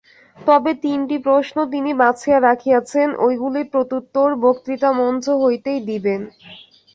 তবে 0.39 0.71
তিনটি 0.83 1.15
প্রশ্ন 1.27 1.57
তিনি 1.73 1.91
বাছিয়া 2.01 2.37
রাখিয়াছেন, 2.39 3.07
ঐগুলির 3.25 3.67
প্রত্যুত্তর 3.73 4.29
বক্তৃতামঞ্চ 4.45 5.25
হইতেই 5.41 5.79
দিবেন। 5.89 6.21